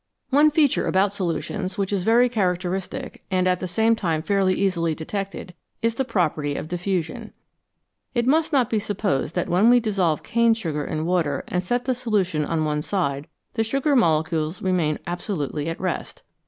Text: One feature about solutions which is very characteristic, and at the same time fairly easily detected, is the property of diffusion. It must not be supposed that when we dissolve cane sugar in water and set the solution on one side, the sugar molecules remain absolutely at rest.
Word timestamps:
One 0.31 0.49
feature 0.49 0.87
about 0.87 1.13
solutions 1.13 1.77
which 1.77 1.93
is 1.93 2.01
very 2.01 2.27
characteristic, 2.27 3.23
and 3.29 3.47
at 3.47 3.59
the 3.59 3.67
same 3.67 3.95
time 3.95 4.23
fairly 4.23 4.55
easily 4.55 4.95
detected, 4.95 5.53
is 5.83 5.93
the 5.93 6.03
property 6.03 6.55
of 6.55 6.67
diffusion. 6.67 7.33
It 8.15 8.25
must 8.25 8.51
not 8.51 8.67
be 8.67 8.79
supposed 8.79 9.35
that 9.35 9.47
when 9.47 9.69
we 9.69 9.79
dissolve 9.79 10.23
cane 10.23 10.55
sugar 10.55 10.83
in 10.83 11.05
water 11.05 11.43
and 11.49 11.61
set 11.61 11.85
the 11.85 11.93
solution 11.93 12.43
on 12.43 12.65
one 12.65 12.81
side, 12.81 13.27
the 13.53 13.63
sugar 13.63 13.95
molecules 13.95 14.59
remain 14.59 14.97
absolutely 15.05 15.69
at 15.69 15.79
rest. 15.79 16.23